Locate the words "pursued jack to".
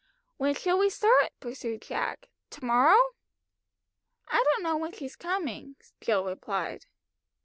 1.39-2.65